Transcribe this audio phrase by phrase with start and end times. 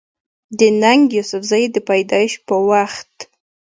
[0.59, 3.13] د ننګ يوسفزۍ د پېدايش پۀ وخت